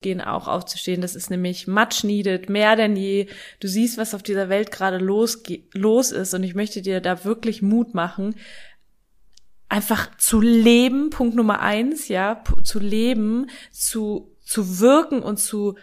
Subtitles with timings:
[0.00, 1.02] gehen auch aufzustehen.
[1.02, 3.26] Das ist nämlich much needed, mehr denn je.
[3.60, 5.42] Du siehst, was auf dieser Welt gerade los,
[5.74, 8.34] los ist und ich möchte dir da wirklich Mut machen,
[9.68, 15.76] einfach zu leben, Punkt Nummer eins, ja, zu leben, zu, zu wirken und zu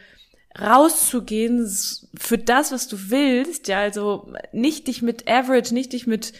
[0.59, 1.71] rauszugehen
[2.18, 6.34] für das, was du willst, ja, also nicht dich mit Average, nicht dich mit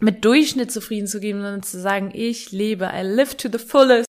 [0.00, 4.11] mit Durchschnitt zufrieden zu geben, sondern zu sagen, ich lebe, I live to the fullest.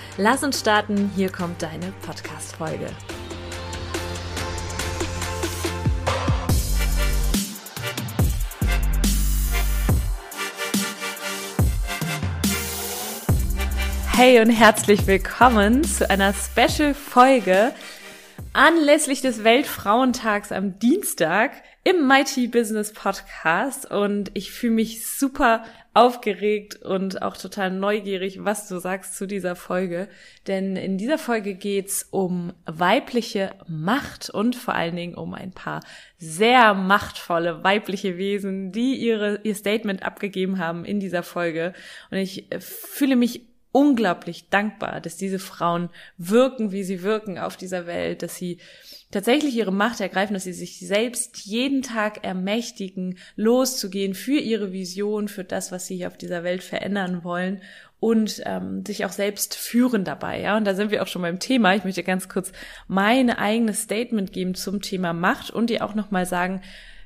[0.17, 2.87] Lass uns starten, hier kommt deine Podcast-Folge.
[14.13, 17.73] Hey und herzlich willkommen zu einer Special-Folge
[18.53, 21.51] anlässlich des Weltfrauentags am Dienstag
[21.83, 28.67] im Mighty Business Podcast und ich fühle mich super aufgeregt und auch total neugierig, was
[28.67, 30.07] du sagst zu dieser Folge.
[30.45, 35.81] Denn in dieser Folge geht's um weibliche Macht und vor allen Dingen um ein paar
[36.17, 41.73] sehr machtvolle weibliche Wesen, die ihre, ihr Statement abgegeben haben in dieser Folge.
[42.11, 47.85] Und ich fühle mich unglaublich dankbar, dass diese Frauen wirken, wie sie wirken auf dieser
[47.85, 48.57] Welt, dass sie
[49.11, 55.27] tatsächlich ihre Macht ergreifen, dass sie sich selbst jeden Tag ermächtigen, loszugehen für ihre Vision,
[55.27, 57.61] für das, was sie hier auf dieser Welt verändern wollen
[57.99, 60.41] und ähm, sich auch selbst führen dabei.
[60.41, 61.75] Ja, und da sind wir auch schon beim Thema.
[61.75, 62.51] Ich möchte ganz kurz
[62.87, 66.61] mein eigenes Statement geben zum Thema Macht und dir auch nochmal sagen,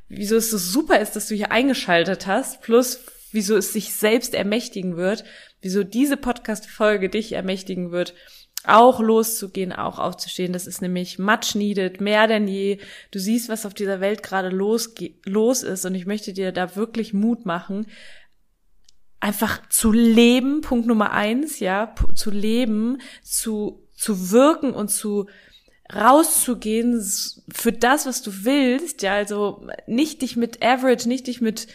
[0.07, 3.01] wieso es so super ist, dass du hier eingeschaltet hast, plus
[3.35, 5.23] wieso es sich selbst ermächtigen wird,
[5.61, 8.15] wieso diese Podcast-Folge dich ermächtigen wird,
[8.63, 10.53] auch loszugehen, auch aufzustehen.
[10.53, 12.79] Das ist nämlich much needed, mehr denn je.
[13.11, 14.95] Du siehst, was auf dieser Welt gerade los,
[15.25, 17.87] los ist und ich möchte dir da wirklich Mut machen,
[19.19, 25.27] einfach zu leben, Punkt Nummer eins, ja, zu leben, zu, zu wirken und zu
[25.93, 27.03] rauszugehen
[27.53, 31.67] für das, was du willst, ja, also nicht dich mit Average, nicht dich mit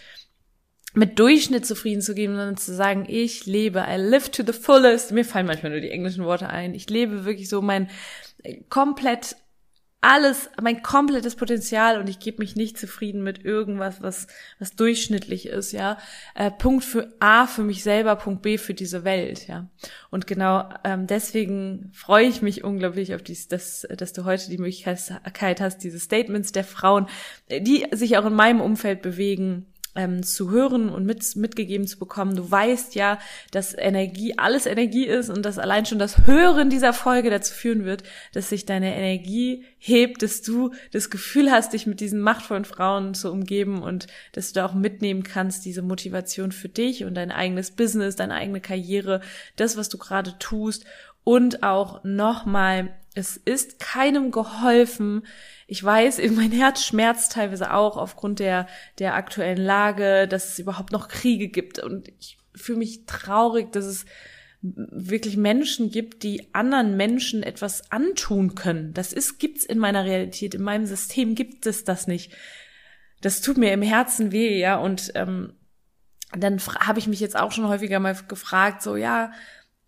[0.95, 5.13] mit Durchschnitt zufrieden zu geben, sondern zu sagen, ich lebe, I live to the fullest.
[5.13, 6.75] Mir fallen manchmal nur die englischen Worte ein.
[6.75, 7.89] Ich lebe wirklich so mein
[8.43, 9.37] äh, komplett
[10.03, 15.47] alles, mein komplettes Potenzial und ich gebe mich nicht zufrieden mit irgendwas, was, was durchschnittlich
[15.47, 15.99] ist, ja.
[16.35, 19.69] Äh, Punkt für A für mich selber, Punkt B für diese Welt, ja.
[20.11, 24.59] Und genau ähm, deswegen freue ich mich unglaublich auf dies, dass, dass du heute die
[24.59, 27.07] Möglichkeit hast, diese Statements der Frauen,
[27.51, 32.37] die sich auch in meinem Umfeld bewegen, ähm, zu hören und mit, mitgegeben zu bekommen.
[32.37, 33.19] Du weißt ja,
[33.51, 37.85] dass Energie alles Energie ist und dass allein schon das Hören dieser Folge dazu führen
[37.85, 42.65] wird, dass sich deine Energie hebt, dass du das Gefühl hast, dich mit diesen machtvollen
[42.65, 47.15] Frauen zu umgeben und dass du da auch mitnehmen kannst, diese Motivation für dich und
[47.15, 49.21] dein eigenes Business, deine eigene Karriere,
[49.57, 50.85] das, was du gerade tust
[51.25, 55.27] und auch nochmal, es ist keinem geholfen.
[55.67, 58.67] Ich weiß, mein Herz schmerzt teilweise auch aufgrund der,
[58.99, 61.79] der aktuellen Lage, dass es überhaupt noch Kriege gibt.
[61.79, 64.05] Und ich fühle mich traurig, dass es
[64.63, 68.93] wirklich Menschen gibt, die anderen Menschen etwas antun können.
[68.93, 72.33] Das ist, gibt's in meiner Realität, in meinem System gibt es das nicht.
[73.23, 74.77] Das tut mir im Herzen weh, ja.
[74.77, 75.55] Und ähm,
[76.33, 79.33] dann habe ich mich jetzt auch schon häufiger mal gefragt, so ja,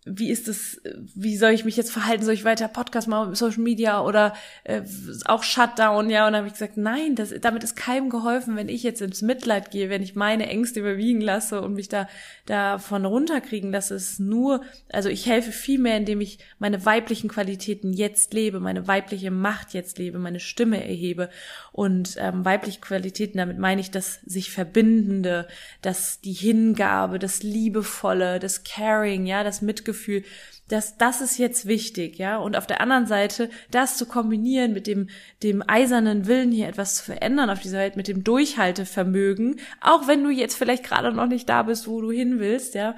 [0.05, 0.81] wie ist es,
[1.15, 2.25] wie soll ich mich jetzt verhalten?
[2.25, 4.33] Soll ich weiter Podcast machen, Social Media oder
[4.65, 4.81] äh,
[5.25, 6.09] auch Shutdown?
[6.09, 9.01] Ja, und dann habe ich gesagt, nein, das, damit ist keinem geholfen, wenn ich jetzt
[9.01, 12.07] ins Mitleid gehe, wenn ich meine Ängste überwiegen lasse und mich da
[12.45, 13.71] davon runterkriegen.
[13.71, 14.61] Das ist nur,
[14.91, 19.73] also ich helfe viel mehr, indem ich meine weiblichen Qualitäten jetzt lebe, meine weibliche Macht
[19.73, 21.29] jetzt lebe, meine Stimme erhebe
[21.71, 25.47] und ähm, weibliche Qualitäten, damit meine ich das sich verbindende,
[25.81, 30.23] das die Hingabe, das liebevolle, das Caring, ja, das Mitgefühl Mitgefühl,
[30.69, 32.37] dass das ist jetzt wichtig, ja.
[32.37, 35.09] Und auf der anderen Seite, das zu kombinieren mit dem,
[35.43, 40.23] dem eisernen Willen, hier etwas zu verändern auf dieser Welt, mit dem Durchhaltevermögen, auch wenn
[40.23, 42.95] du jetzt vielleicht gerade noch nicht da bist, wo du hin willst, ja.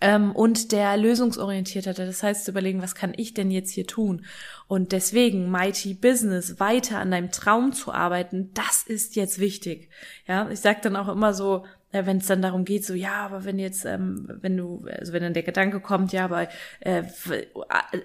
[0.00, 4.24] Ähm, und der lösungsorientierte, das heißt zu überlegen, was kann ich denn jetzt hier tun?
[4.66, 9.90] Und deswegen Mighty Business, weiter an deinem Traum zu arbeiten, das ist jetzt wichtig.
[10.26, 13.44] Ja, ich sag dann auch immer so, wenn es dann darum geht, so ja, aber
[13.44, 16.48] wenn jetzt, ähm, wenn du, also wenn dann der Gedanke kommt, ja, aber
[16.80, 17.02] äh,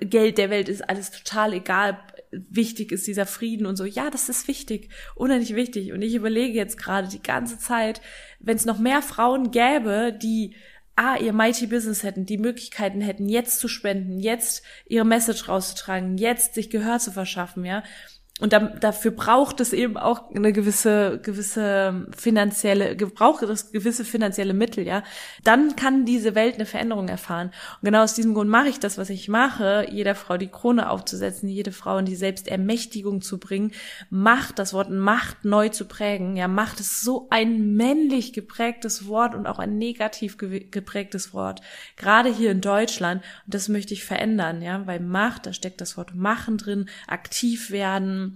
[0.02, 1.98] Geld der Welt ist alles total egal,
[2.32, 5.94] wichtig ist dieser Frieden und so, ja, das ist wichtig, unheimlich wichtig.
[5.94, 8.02] Und ich überlege jetzt gerade die ganze Zeit,
[8.40, 10.56] wenn es noch mehr Frauen gäbe, die
[10.96, 16.18] A, ihr Mighty Business hätten, die Möglichkeiten hätten, jetzt zu spenden, jetzt ihre Message rauszutragen,
[16.18, 17.84] jetzt sich Gehör zu verschaffen, ja,
[18.40, 24.54] und da, dafür braucht es eben auch eine gewisse gewisse finanzielle braucht es gewisse finanzielle
[24.54, 25.02] Mittel ja.
[25.44, 27.48] Dann kann diese Welt eine Veränderung erfahren.
[27.48, 30.92] Und genau aus diesem Grund mache ich das was ich mache jeder Frau die Krone
[30.92, 33.72] aufzusetzen jede Frau in die Selbstermächtigung zu bringen
[34.12, 36.48] Macht das Wort Macht neu zu prägen ja.
[36.48, 41.62] Macht ist so ein männlich geprägtes Wort und auch ein negativ geprägtes Wort
[41.96, 43.24] gerade hier in Deutschland.
[43.46, 47.72] Und das möchte ich verändern ja weil Macht da steckt das Wort machen drin aktiv
[47.72, 48.27] werden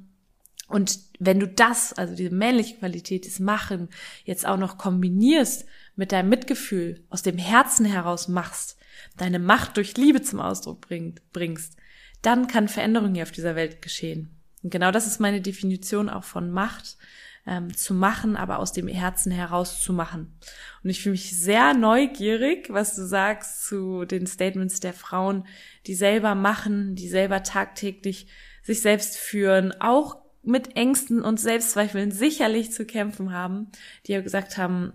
[0.72, 3.90] und wenn du das, also diese männliche Qualität, das Machen,
[4.24, 5.66] jetzt auch noch kombinierst
[5.96, 8.78] mit deinem Mitgefühl, aus dem Herzen heraus machst,
[9.18, 11.76] deine Macht durch Liebe zum Ausdruck bringt, bringst,
[12.22, 14.30] dann kann Veränderung hier auf dieser Welt geschehen.
[14.64, 16.98] Und genau das ist meine Definition auch von Macht,
[17.46, 20.38] ähm, zu machen, aber aus dem Herzen heraus zu machen.
[20.84, 25.46] Und ich fühle mich sehr neugierig, was du sagst zu den Statements der Frauen,
[25.86, 28.28] die selber machen, die selber tagtäglich
[28.64, 33.68] sich selbst führen, auch mit Ängsten und Selbstzweifeln sicherlich zu kämpfen haben,
[34.06, 34.94] die ja gesagt haben,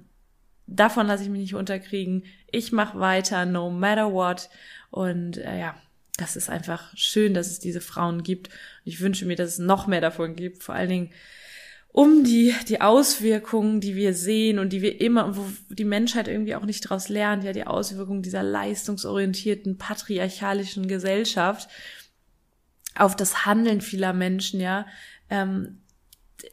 [0.67, 4.49] davon lasse ich mich nicht unterkriegen, ich mache weiter, no matter what.
[4.91, 5.77] Und äh, ja,
[6.17, 8.51] das ist einfach schön, dass es diese Frauen gibt.
[8.85, 11.11] Ich wünsche mir, dass es noch mehr davon gibt, vor allen Dingen
[11.89, 16.55] um die, die Auswirkungen, die wir sehen und die wir immer, wo die Menschheit irgendwie
[16.55, 21.71] auch nicht daraus lernt, ja, die Auswirkungen dieser leistungsorientierten, patriarchalischen Gesellschaft
[22.95, 24.87] auf das Handeln vieler Menschen, ja,
[25.31, 25.83] ähm,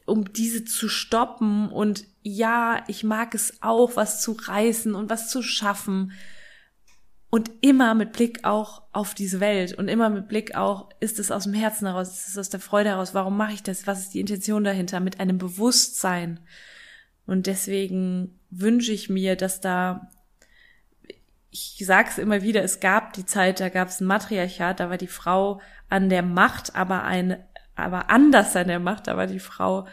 [0.06, 1.68] um diese zu stoppen.
[1.68, 6.12] Und ja, ich mag es auch, was zu reißen und was zu schaffen.
[7.30, 11.32] Und immer mit Blick auch auf diese Welt und immer mit Blick auch, ist es
[11.32, 14.02] aus dem Herzen heraus, ist es aus der Freude heraus, warum mache ich das, was
[14.02, 16.38] ist die Intention dahinter, mit einem Bewusstsein.
[17.26, 20.12] Und deswegen wünsche ich mir, dass da,
[21.50, 24.88] ich sage es immer wieder, es gab die Zeit, da gab es ein Matriarchat, da
[24.90, 27.42] war die Frau an der Macht, aber ein
[27.76, 29.86] aber anders an der Macht, da war die Frau,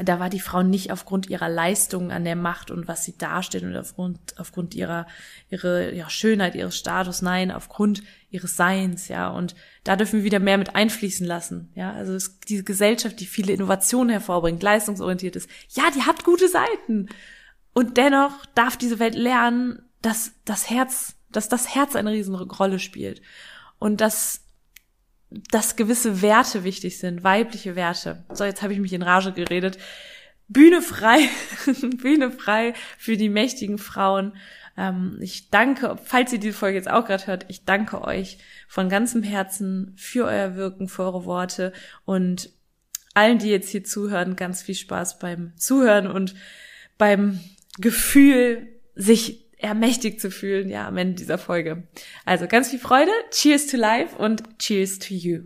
[0.00, 3.64] da war die Frau nicht aufgrund ihrer Leistungen an der Macht und was sie darstellt
[3.64, 5.06] und aufgrund, aufgrund ihrer,
[5.50, 9.54] ihre, ja, Schönheit, ihres Status, nein, aufgrund ihres Seins, ja, und
[9.84, 13.52] da dürfen wir wieder mehr mit einfließen lassen, ja, also es, diese Gesellschaft, die viele
[13.52, 17.08] Innovationen hervorbringt, leistungsorientiert ist, ja, die hat gute Seiten.
[17.74, 23.22] Und dennoch darf diese Welt lernen, dass das Herz, dass das Herz eine Riesenrolle spielt.
[23.78, 24.47] Und dass
[25.30, 28.24] dass gewisse Werte wichtig sind, weibliche Werte.
[28.32, 29.78] So, jetzt habe ich mich in Rage geredet.
[30.48, 31.28] Bühne frei,
[31.96, 34.32] Bühne frei für die mächtigen Frauen.
[34.76, 38.88] Ähm, ich danke, falls ihr diese Folge jetzt auch gerade hört, ich danke euch von
[38.88, 41.72] ganzem Herzen für euer Wirken, für eure Worte
[42.06, 42.50] und
[43.12, 46.34] allen, die jetzt hier zuhören, ganz viel Spaß beim Zuhören und
[46.96, 47.40] beim
[47.78, 51.84] Gefühl, sich ermächtigt zu fühlen, ja, am Ende dieser Folge.
[52.24, 55.40] Also ganz viel Freude, cheers to life und cheers to you.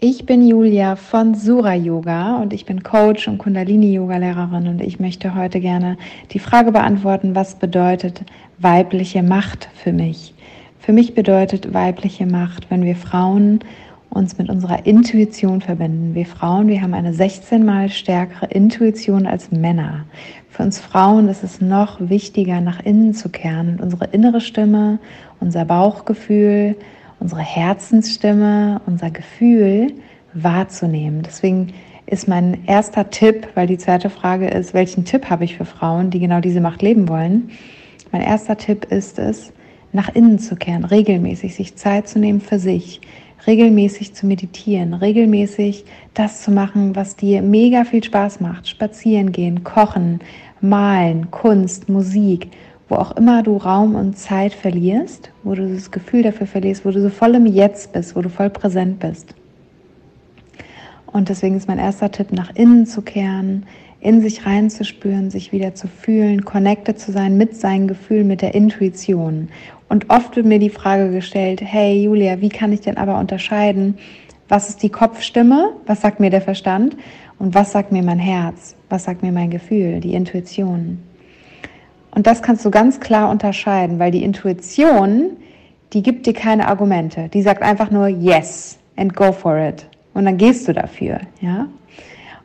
[0.00, 4.82] Ich bin Julia von Sura Yoga und ich bin Coach und Kundalini Yoga Lehrerin und
[4.82, 5.96] ich möchte heute gerne
[6.32, 8.22] die Frage beantworten, was bedeutet
[8.58, 10.34] weibliche Macht für mich?
[10.78, 13.60] Für mich bedeutet weibliche Macht, wenn wir Frauen
[14.14, 16.14] uns mit unserer Intuition verbinden.
[16.14, 20.04] Wir Frauen, wir haben eine 16 mal stärkere Intuition als Männer.
[20.48, 24.98] Für uns Frauen ist es noch wichtiger, nach innen zu kehren und unsere innere Stimme,
[25.40, 26.76] unser Bauchgefühl,
[27.18, 29.92] unsere Herzensstimme, unser Gefühl
[30.32, 31.22] wahrzunehmen.
[31.22, 31.72] Deswegen
[32.06, 36.10] ist mein erster Tipp, weil die zweite Frage ist, welchen Tipp habe ich für Frauen,
[36.10, 37.50] die genau diese Macht leben wollen?
[38.12, 39.52] Mein erster Tipp ist es,
[39.92, 43.00] nach innen zu kehren, regelmäßig sich Zeit zu nehmen für sich,
[43.46, 45.84] regelmäßig zu meditieren, regelmäßig
[46.14, 48.68] das zu machen, was dir mega viel Spaß macht.
[48.68, 50.20] Spazieren gehen, kochen,
[50.60, 52.50] malen, Kunst, Musik,
[52.88, 56.90] wo auch immer du Raum und Zeit verlierst, wo du das Gefühl dafür verlierst, wo
[56.90, 59.34] du so voll im Jetzt bist, wo du voll präsent bist.
[61.06, 63.66] Und deswegen ist mein erster Tipp, nach innen zu kehren,
[64.00, 68.54] in sich reinzuspüren, sich wieder zu fühlen, connected zu sein mit seinen Gefühlen, mit der
[68.54, 69.48] Intuition.
[69.94, 73.96] Und oft wird mir die Frage gestellt, hey Julia, wie kann ich denn aber unterscheiden,
[74.48, 76.96] was ist die Kopfstimme, was sagt mir der Verstand
[77.38, 80.98] und was sagt mir mein Herz, was sagt mir mein Gefühl, die Intuition.
[82.10, 85.36] Und das kannst du ganz klar unterscheiden, weil die Intuition,
[85.92, 87.28] die gibt dir keine Argumente.
[87.32, 89.86] Die sagt einfach nur yes and go for it.
[90.12, 91.68] Und dann gehst du dafür, ja?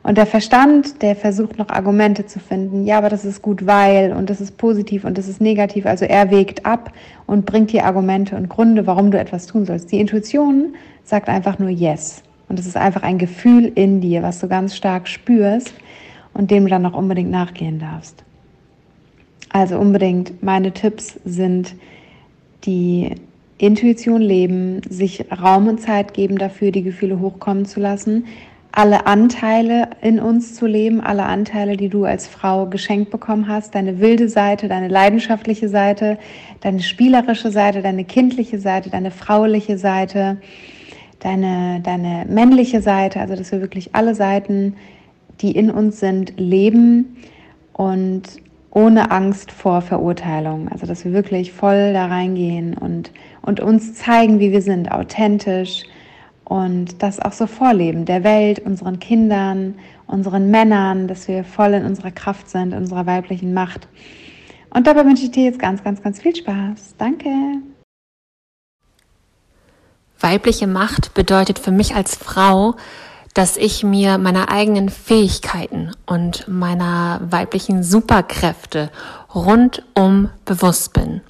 [0.02, 2.86] Und der Verstand, der versucht noch Argumente zu finden.
[2.86, 5.84] Ja, aber das ist gut, weil und das ist positiv und das ist negativ.
[5.84, 6.92] Also er wägt ab
[7.26, 9.92] und bringt dir Argumente und Gründe, warum du etwas tun sollst.
[9.92, 12.22] Die Intuition sagt einfach nur Yes.
[12.48, 15.72] Und es ist einfach ein Gefühl in dir, was du ganz stark spürst
[16.32, 18.24] und dem du dann auch unbedingt nachgehen darfst.
[19.50, 21.74] Also unbedingt, meine Tipps sind
[22.64, 23.14] die
[23.58, 28.24] Intuition leben, sich Raum und Zeit geben dafür, die Gefühle hochkommen zu lassen,
[28.72, 33.74] alle Anteile in uns zu leben, alle Anteile, die du als Frau geschenkt bekommen hast,
[33.74, 36.18] deine wilde Seite, deine leidenschaftliche Seite,
[36.60, 40.36] deine spielerische Seite, deine kindliche Seite, deine frauliche Seite,
[41.18, 44.76] deine, deine männliche Seite, also dass wir wirklich alle Seiten,
[45.40, 47.16] die in uns sind, leben
[47.72, 48.22] und
[48.70, 50.68] ohne Angst vor Verurteilung.
[50.68, 53.10] Also dass wir wirklich voll da reingehen und,
[53.42, 55.84] und uns zeigen, wie wir sind, authentisch
[56.50, 59.76] und das auch so vorleben, der Welt, unseren Kindern,
[60.08, 63.86] unseren Männern, dass wir voll in unserer Kraft sind, in unserer weiblichen Macht.
[64.70, 66.96] Und dabei wünsche ich dir jetzt ganz, ganz, ganz viel Spaß.
[66.98, 67.30] Danke.
[70.18, 72.74] Weibliche Macht bedeutet für mich als Frau,
[73.32, 78.90] dass ich mir meiner eigenen Fähigkeiten und meiner weiblichen Superkräfte
[79.32, 81.20] rundum bewusst bin.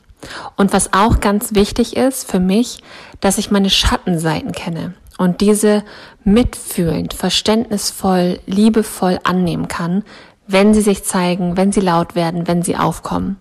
[0.56, 2.82] Und was auch ganz wichtig ist für mich,
[3.20, 5.84] dass ich meine Schattenseiten kenne und diese
[6.24, 10.02] mitfühlend, verständnisvoll, liebevoll annehmen kann,
[10.46, 13.36] wenn sie sich zeigen, wenn sie laut werden, wenn sie aufkommen.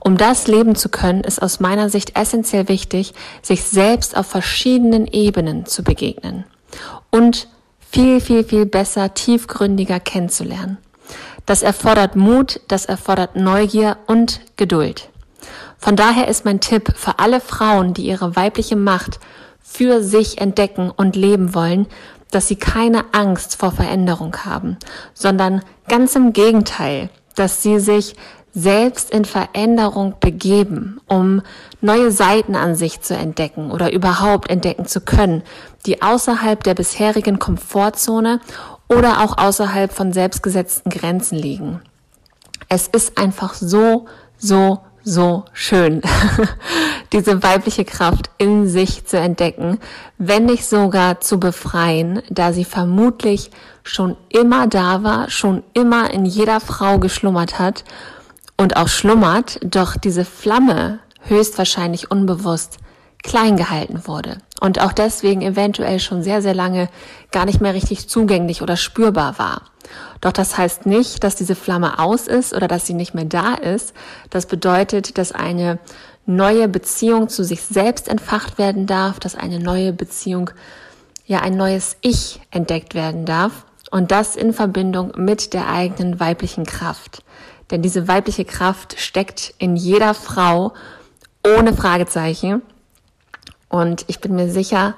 [0.00, 5.06] Um das leben zu können, ist aus meiner Sicht essentiell wichtig, sich selbst auf verschiedenen
[5.06, 6.42] Ebenen zu begegnen
[7.12, 7.46] und
[7.78, 10.78] viel, viel, viel besser, tiefgründiger kennenzulernen.
[11.46, 15.08] Das erfordert Mut, das erfordert Neugier und Geduld.
[15.78, 19.20] Von daher ist mein Tipp für alle Frauen, die ihre weibliche Macht
[19.72, 21.86] für sich entdecken und leben wollen,
[22.30, 24.76] dass sie keine Angst vor Veränderung haben,
[25.14, 28.14] sondern ganz im Gegenteil, dass sie sich
[28.54, 31.42] selbst in Veränderung begeben, um
[31.80, 35.42] neue Seiten an sich zu entdecken oder überhaupt entdecken zu können,
[35.86, 38.40] die außerhalb der bisherigen Komfortzone
[38.88, 41.80] oder auch außerhalb von selbstgesetzten Grenzen liegen.
[42.68, 46.02] Es ist einfach so, so, so schön,
[47.12, 49.78] diese weibliche Kraft in sich zu entdecken,
[50.18, 53.50] wenn nicht sogar zu befreien, da sie vermutlich
[53.82, 57.84] schon immer da war, schon immer in jeder Frau geschlummert hat
[58.56, 62.78] und auch schlummert, doch diese Flamme höchstwahrscheinlich unbewusst
[63.22, 66.88] klein gehalten wurde und auch deswegen eventuell schon sehr, sehr lange
[67.30, 69.62] gar nicht mehr richtig zugänglich oder spürbar war.
[70.20, 73.54] Doch das heißt nicht, dass diese Flamme aus ist oder dass sie nicht mehr da
[73.54, 73.92] ist.
[74.30, 75.78] Das bedeutet, dass eine
[76.26, 80.50] neue Beziehung zu sich selbst entfacht werden darf, dass eine neue Beziehung,
[81.26, 86.64] ja, ein neues Ich entdeckt werden darf und das in Verbindung mit der eigenen weiblichen
[86.64, 87.22] Kraft.
[87.70, 90.72] Denn diese weibliche Kraft steckt in jeder Frau
[91.44, 92.62] ohne Fragezeichen.
[93.72, 94.94] Und ich bin mir sicher,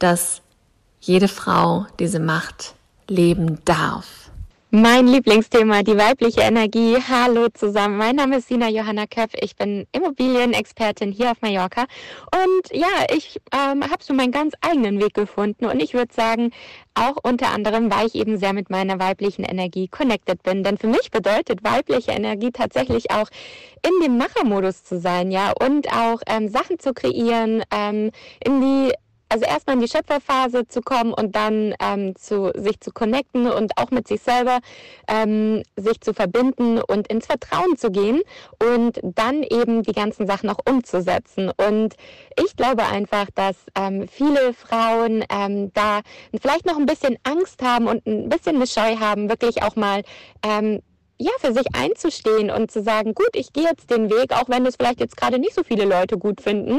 [0.00, 0.42] dass
[1.00, 2.74] jede Frau diese Macht
[3.06, 4.27] leben darf.
[4.70, 6.98] Mein Lieblingsthema, die weibliche Energie.
[7.08, 7.96] Hallo zusammen.
[7.96, 9.32] Mein Name ist Sina Johanna Köpf.
[9.40, 11.86] Ich bin Immobilienexpertin hier auf Mallorca.
[12.34, 15.64] Und ja, ich ähm, habe so meinen ganz eigenen Weg gefunden.
[15.64, 16.50] Und ich würde sagen,
[16.92, 20.62] auch unter anderem, weil ich eben sehr mit meiner weiblichen Energie connected bin.
[20.62, 23.30] Denn für mich bedeutet weibliche Energie tatsächlich auch
[23.82, 28.10] in dem Machermodus zu sein, ja, und auch ähm, Sachen zu kreieren, ähm,
[28.44, 28.92] in die
[29.28, 33.76] also erstmal in die Schöpferphase zu kommen und dann ähm, zu sich zu connecten und
[33.76, 34.58] auch mit sich selber
[35.06, 38.22] ähm, sich zu verbinden und ins Vertrauen zu gehen
[38.62, 41.50] und dann eben die ganzen Sachen auch umzusetzen.
[41.50, 41.94] Und
[42.42, 46.00] ich glaube einfach, dass ähm, viele Frauen ähm, da
[46.40, 50.02] vielleicht noch ein bisschen Angst haben und ein bisschen eine Scheu haben, wirklich auch mal
[50.42, 50.80] ähm,
[51.18, 54.64] ja, für sich einzustehen und zu sagen, gut, ich gehe jetzt den Weg, auch wenn
[54.64, 56.78] das vielleicht jetzt gerade nicht so viele Leute gut finden.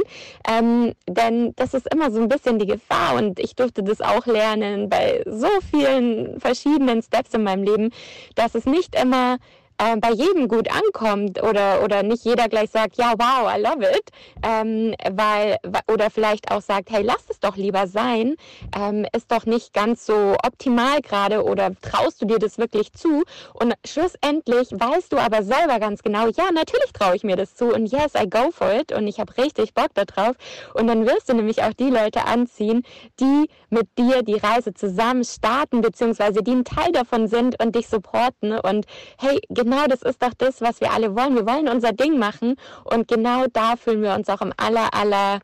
[0.50, 4.25] Ähm, denn das ist immer so ein bisschen die Gefahr und ich durfte das auch
[4.25, 7.91] lernen bei so vielen verschiedenen Steps in meinem Leben,
[8.36, 9.38] dass es nicht immer
[9.79, 13.83] äh, bei jedem gut ankommt oder, oder nicht jeder gleich sagt, ja, wow, I love
[13.83, 14.09] it,
[14.43, 15.57] ähm, weil,
[15.91, 18.36] oder vielleicht auch sagt, hey, lass es doch lieber sein,
[18.77, 23.24] ähm, ist doch nicht ganz so optimal gerade oder traust du dir das wirklich zu?
[23.53, 27.74] Und schlussendlich weißt du aber selber ganz genau, ja, natürlich traue ich mir das zu
[27.74, 30.36] und yes, I go for it und ich habe richtig Bock darauf.
[30.74, 32.83] Und dann wirst du nämlich auch die Leute anziehen,
[33.19, 37.88] die mit dir die Reise zusammen starten, beziehungsweise die ein Teil davon sind und dich
[37.88, 38.59] supporten.
[38.59, 38.86] Und
[39.17, 41.35] hey, genau genau das ist doch das, was wir alle wollen.
[41.35, 45.39] Wir wollen unser Ding machen und genau da fühlen wir uns auch am aller, aller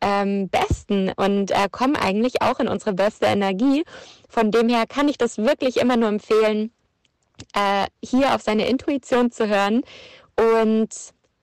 [0.00, 3.84] ähm, besten und äh, kommen eigentlich auch in unsere beste Energie.
[4.28, 6.72] Von dem her kann ich das wirklich immer nur empfehlen,
[7.54, 9.82] äh, hier auf seine Intuition zu hören
[10.36, 10.88] und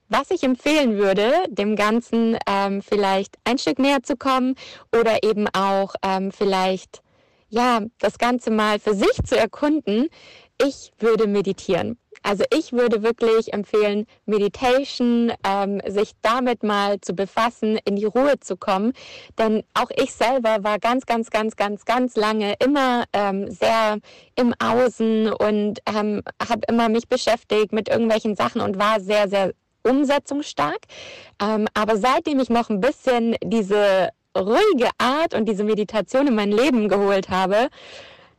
[0.10, 4.56] was ich empfehlen würde, dem Ganzen ähm, vielleicht ein Stück näher zu kommen
[4.94, 7.02] oder eben auch ähm, vielleicht
[7.48, 10.10] ja das Ganze mal für sich zu erkunden,
[10.62, 11.98] ich würde meditieren.
[12.24, 18.40] Also ich würde wirklich empfehlen, Meditation, ähm, sich damit mal zu befassen, in die Ruhe
[18.40, 18.94] zu kommen.
[19.38, 23.98] Denn auch ich selber war ganz, ganz, ganz, ganz, ganz lange immer ähm, sehr
[24.36, 29.54] im Außen und ähm, habe immer mich beschäftigt mit irgendwelchen Sachen und war sehr, sehr
[29.84, 30.80] umsetzungsstark.
[31.42, 36.52] Ähm, aber seitdem ich noch ein bisschen diese ruhige Art und diese Meditation in mein
[36.52, 37.70] Leben geholt habe,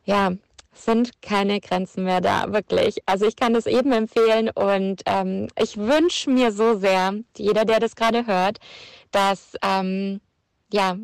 [0.05, 0.31] ja,
[0.73, 2.97] sind keine Grenzen mehr da, wirklich.
[3.05, 7.79] Also ich kann das eben empfehlen und ähm, ich wünsche mir so sehr, jeder, der
[7.79, 8.59] das gerade hört,
[9.11, 10.19] dass ähm,
[10.71, 10.97] ja,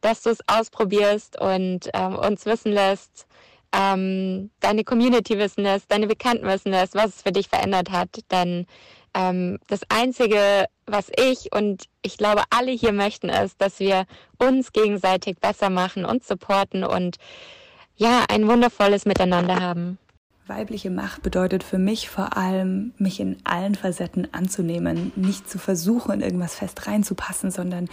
[0.00, 3.26] dass du es ausprobierst und ähm, uns wissen lässt,
[3.72, 8.08] ähm, deine Community wissen lässt, deine Bekannten wissen lässt, was es für dich verändert hat.
[8.30, 8.66] Denn
[9.14, 14.06] ähm, das Einzige, was ich und ich glaube alle hier möchten, ist, dass wir
[14.38, 17.16] uns gegenseitig besser machen und supporten und
[17.98, 19.98] ja, ein wundervolles Miteinander haben.
[20.46, 26.12] Weibliche Macht bedeutet für mich vor allem, mich in allen Facetten anzunehmen, nicht zu versuchen,
[26.12, 27.88] in irgendwas fest reinzupassen, sondern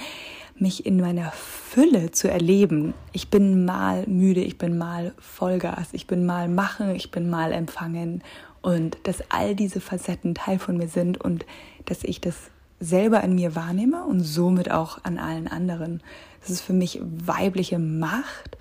[0.58, 2.94] mich in meiner Fülle zu erleben.
[3.12, 7.52] Ich bin mal müde, ich bin mal Vollgas, ich bin mal machen, ich bin mal
[7.52, 8.24] empfangen
[8.62, 11.46] und dass all diese Facetten Teil von mir sind und
[11.86, 12.36] dass ich das
[12.80, 16.02] selber in mir wahrnehme und somit auch an allen anderen.
[16.42, 18.58] Das ist für mich weibliche Macht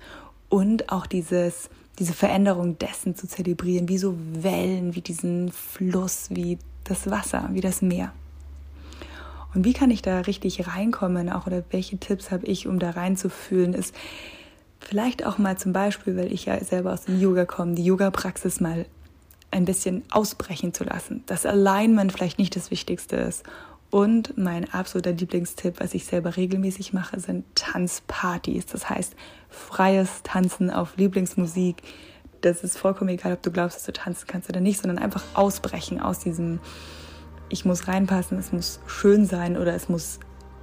[0.55, 1.69] und auch dieses,
[1.99, 7.59] diese Veränderung dessen zu zelebrieren, wie so Wellen, wie diesen Fluss, wie das Wasser, wie
[7.59, 8.13] das Meer.
[9.53, 12.91] Und wie kann ich da richtig reinkommen, auch oder welche Tipps habe ich, um da
[12.91, 13.93] reinzufühlen, ist
[14.79, 18.61] vielleicht auch mal zum Beispiel, weil ich ja selber aus dem Yoga komme, die Yoga-Praxis
[18.61, 18.85] mal
[19.51, 21.21] ein bisschen ausbrechen zu lassen.
[21.25, 23.43] Das Alignment vielleicht nicht das Wichtigste ist
[23.95, 28.65] und mein absoluter Lieblingstipp, was ich selber regelmäßig mache, sind Tanzpartys.
[28.65, 29.15] Das heißt,
[29.47, 31.81] freies Tanzen auf Lieblingsmusik.
[32.41, 35.23] Das ist vollkommen egal, ob du glaubst, dass du tanzen kannst oder nicht, sondern einfach
[35.33, 36.59] ausbrechen aus diesem,
[37.47, 40.19] ich muss reinpassen, es muss schön sein oder es muss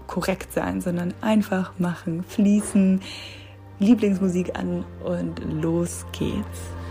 [0.09, 3.01] korrekt sein, sondern einfach machen, fließen,
[3.79, 6.82] Lieblingsmusik an und los geht's.